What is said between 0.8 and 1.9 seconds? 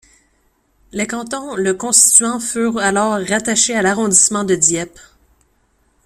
Les cantons le